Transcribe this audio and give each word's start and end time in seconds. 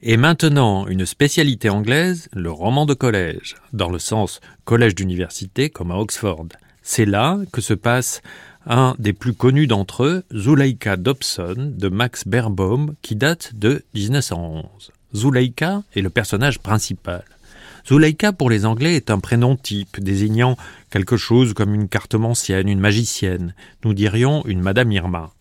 Et 0.00 0.16
maintenant, 0.16 0.86
une 0.86 1.04
spécialité 1.04 1.70
anglaise, 1.70 2.28
le 2.32 2.52
roman 2.52 2.86
de 2.86 2.94
collège, 2.94 3.56
dans 3.72 3.90
le 3.90 3.98
sens 3.98 4.40
collège 4.64 4.94
d'université 4.94 5.70
comme 5.70 5.90
à 5.90 5.96
Oxford. 5.96 6.46
C'est 6.82 7.04
là 7.04 7.40
que 7.52 7.60
se 7.60 7.74
passe 7.74 8.22
un 8.64 8.94
des 9.00 9.12
plus 9.12 9.34
connus 9.34 9.66
d'entre 9.66 10.04
eux, 10.04 10.22
Zuleika 10.32 10.96
Dobson 10.96 11.72
de 11.76 11.88
Max 11.88 12.28
Berbaum, 12.28 12.94
qui 13.02 13.16
date 13.16 13.56
de 13.56 13.82
1911. 13.94 14.92
Zuleika 15.16 15.82
est 15.96 16.00
le 16.00 16.10
personnage 16.10 16.60
principal. 16.60 17.24
Zuleika 17.84 18.32
pour 18.32 18.50
les 18.50 18.66
Anglais 18.66 18.94
est 18.94 19.10
un 19.10 19.18
prénom 19.18 19.56
type, 19.56 19.98
désignant 19.98 20.56
quelque 20.90 21.16
chose 21.16 21.54
comme 21.54 21.74
une 21.74 21.88
cartomancienne, 21.88 22.68
une 22.68 22.78
magicienne. 22.78 23.52
Nous 23.84 23.94
dirions 23.94 24.44
une 24.46 24.60
Madame 24.60 24.92
Irma. 24.92 25.32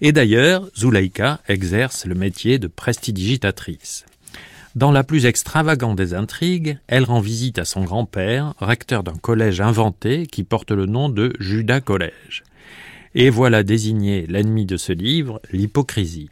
Et 0.00 0.12
d'ailleurs, 0.12 0.68
Zuleika 0.76 1.40
exerce 1.48 2.04
le 2.06 2.14
métier 2.14 2.58
de 2.58 2.66
prestidigitatrice. 2.66 4.04
Dans 4.74 4.92
la 4.92 5.04
plus 5.04 5.24
extravagante 5.24 5.96
des 5.96 6.12
intrigues, 6.12 6.78
elle 6.86 7.04
rend 7.04 7.20
visite 7.20 7.58
à 7.58 7.64
son 7.64 7.84
grand-père, 7.84 8.52
recteur 8.58 9.02
d'un 9.02 9.16
collège 9.16 9.62
inventé 9.62 10.26
qui 10.26 10.44
porte 10.44 10.70
le 10.70 10.84
nom 10.84 11.08
de 11.08 11.32
Judas 11.40 11.80
Collège. 11.80 12.44
Et 13.14 13.30
voilà 13.30 13.62
désigné 13.62 14.26
l'ennemi 14.26 14.66
de 14.66 14.76
ce 14.76 14.92
livre, 14.92 15.40
l'hypocrisie. 15.50 16.28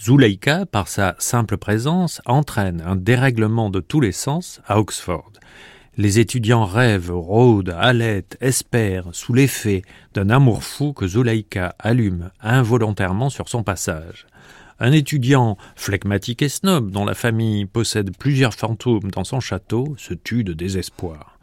Zuleika, 0.00 0.66
par 0.66 0.88
sa 0.88 1.14
simple 1.20 1.58
présence, 1.58 2.20
entraîne 2.26 2.82
un 2.84 2.96
dérèglement 2.96 3.70
de 3.70 3.78
tous 3.78 4.00
les 4.00 4.10
sens 4.10 4.60
à 4.66 4.80
Oxford. 4.80 5.30
Les 5.98 6.18
étudiants 6.18 6.64
rêvent, 6.64 7.12
rôdent, 7.14 7.74
halètent, 7.78 8.38
espèrent, 8.40 9.08
sous 9.12 9.34
l'effet 9.34 9.82
d'un 10.14 10.30
amour 10.30 10.64
fou 10.64 10.94
que 10.94 11.06
Zuleika 11.06 11.76
allume 11.78 12.30
involontairement 12.40 13.28
sur 13.28 13.50
son 13.50 13.62
passage. 13.62 14.26
Un 14.80 14.92
étudiant 14.92 15.58
phlegmatique 15.76 16.40
et 16.40 16.48
snob 16.48 16.90
dont 16.90 17.04
la 17.04 17.12
famille 17.12 17.66
possède 17.66 18.16
plusieurs 18.16 18.54
fantômes 18.54 19.10
dans 19.10 19.24
son 19.24 19.40
château 19.40 19.94
se 19.98 20.14
tue 20.14 20.44
de 20.44 20.54
désespoir. 20.54 21.38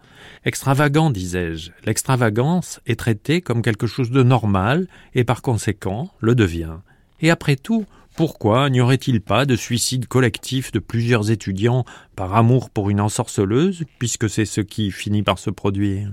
Extravagant, 0.45 1.11
disais-je, 1.11 1.69
l'extravagance 1.85 2.79
est 2.87 2.99
traitée 2.99 3.41
comme 3.41 3.61
quelque 3.61 3.85
chose 3.85 4.09
de 4.09 4.23
normal 4.23 4.87
et 5.13 5.25
par 5.25 5.43
conséquent 5.43 6.09
le 6.21 6.33
devient. 6.33 6.77
Et 7.21 7.29
après 7.29 7.55
tout, 7.55 7.85
pourquoi 8.19 8.69
n'y 8.69 8.81
aurait-il 8.81 9.21
pas 9.21 9.45
de 9.45 9.55
suicide 9.55 10.05
collectif 10.05 10.73
de 10.73 10.79
plusieurs 10.79 11.31
étudiants 11.31 11.85
par 12.17 12.35
amour 12.35 12.69
pour 12.69 12.89
une 12.89 12.99
ensorceleuse, 12.99 13.85
puisque 13.97 14.29
c'est 14.29 14.43
ce 14.43 14.59
qui 14.59 14.91
finit 14.91 15.23
par 15.23 15.39
se 15.39 15.49
produire? 15.49 16.11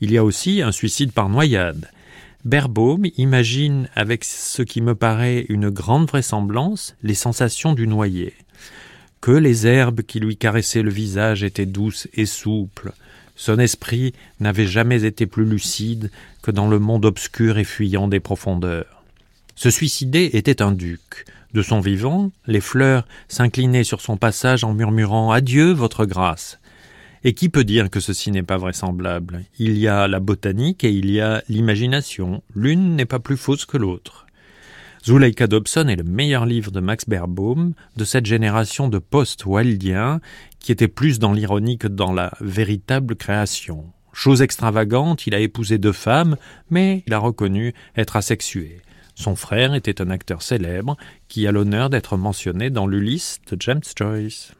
Il 0.00 0.10
y 0.10 0.18
a 0.18 0.24
aussi 0.24 0.62
un 0.62 0.72
suicide 0.72 1.12
par 1.12 1.28
noyade. 1.28 1.92
Berbaum 2.44 3.06
imagine 3.18 3.88
avec 3.94 4.24
ce 4.24 4.62
qui 4.62 4.80
me 4.80 4.96
paraît 4.96 5.46
une 5.48 5.70
grande 5.70 6.08
vraisemblance 6.08 6.96
les 7.04 7.14
sensations 7.14 7.72
du 7.72 7.86
noyé. 7.86 8.34
Que 9.20 9.30
les 9.30 9.64
herbes 9.64 10.02
qui 10.02 10.18
lui 10.18 10.36
caressaient 10.36 10.82
le 10.82 10.90
visage 10.90 11.44
étaient 11.44 11.66
douces 11.66 12.08
et 12.14 12.26
souples. 12.26 12.90
Son 13.36 13.60
esprit 13.60 14.12
n'avait 14.40 14.66
jamais 14.66 15.04
été 15.04 15.26
plus 15.26 15.44
lucide 15.44 16.10
que 16.42 16.50
dans 16.50 16.66
le 16.66 16.80
monde 16.80 17.04
obscur 17.04 17.58
et 17.58 17.64
fuyant 17.64 18.08
des 18.08 18.18
profondeurs. 18.18 18.97
Ce 19.60 19.70
suicidé 19.70 20.30
était 20.34 20.62
un 20.62 20.70
duc. 20.70 21.24
De 21.52 21.62
son 21.62 21.80
vivant, 21.80 22.30
les 22.46 22.60
fleurs 22.60 23.08
s'inclinaient 23.26 23.82
sur 23.82 24.00
son 24.00 24.16
passage 24.16 24.62
en 24.62 24.72
murmurant 24.72 25.32
Adieu, 25.32 25.72
votre 25.72 26.06
grâce. 26.06 26.60
Et 27.24 27.34
qui 27.34 27.48
peut 27.48 27.64
dire 27.64 27.90
que 27.90 27.98
ceci 27.98 28.30
n'est 28.30 28.44
pas 28.44 28.56
vraisemblable? 28.56 29.42
Il 29.58 29.76
y 29.76 29.88
a 29.88 30.06
la 30.06 30.20
botanique 30.20 30.84
et 30.84 30.92
il 30.92 31.10
y 31.10 31.20
a 31.20 31.42
l'imagination. 31.48 32.40
L'une 32.54 32.94
n'est 32.94 33.04
pas 33.04 33.18
plus 33.18 33.36
fausse 33.36 33.64
que 33.64 33.76
l'autre. 33.76 34.26
Zuleika 35.04 35.48
Dobson 35.48 35.88
est 35.88 35.96
le 35.96 36.04
meilleur 36.04 36.46
livre 36.46 36.70
de 36.70 36.78
Max 36.78 37.08
Berbaum, 37.08 37.72
de 37.96 38.04
cette 38.04 38.26
génération 38.26 38.86
de 38.86 39.00
post-waldiens 39.00 40.20
qui 40.60 40.70
était 40.70 40.86
plus 40.86 41.18
dans 41.18 41.32
l'ironie 41.32 41.78
que 41.78 41.88
dans 41.88 42.12
la 42.12 42.30
véritable 42.40 43.16
création. 43.16 43.86
Chose 44.12 44.40
extravagante, 44.40 45.26
il 45.26 45.34
a 45.34 45.40
épousé 45.40 45.78
deux 45.78 45.90
femmes, 45.90 46.36
mais 46.70 47.02
il 47.08 47.12
a 47.12 47.18
reconnu 47.18 47.74
être 47.96 48.14
asexué. 48.14 48.82
Son 49.18 49.34
frère 49.34 49.74
était 49.74 50.00
un 50.00 50.10
acteur 50.10 50.42
célèbre 50.42 50.96
qui 51.26 51.48
a 51.48 51.52
l'honneur 51.52 51.90
d'être 51.90 52.16
mentionné 52.16 52.70
dans 52.70 52.86
l'Ulysse 52.86 53.40
de 53.50 53.56
James 53.58 53.82
Joyce. 53.96 54.52